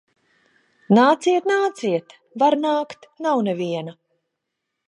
Nāciet, 0.97 1.49
nāciet! 1.51 2.17
Var 2.45 2.57
nākt. 2.65 3.09
Nav 3.27 3.47
neviena. 3.51 3.99